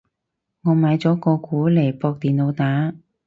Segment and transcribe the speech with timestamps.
[0.63, 2.95] 我買咗個鼓嚟駁電腦打